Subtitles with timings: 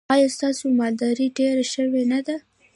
[0.13, 2.35] ایا ستاسو مالداري ډیره شوې نه ده؟